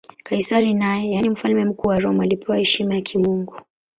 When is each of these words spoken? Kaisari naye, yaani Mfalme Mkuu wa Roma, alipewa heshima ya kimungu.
Kaisari 0.23 0.73
naye, 0.73 1.11
yaani 1.11 1.29
Mfalme 1.29 1.65
Mkuu 1.65 1.87
wa 1.87 1.99
Roma, 1.99 2.23
alipewa 2.23 2.57
heshima 2.57 2.95
ya 2.95 3.01
kimungu. 3.01 3.55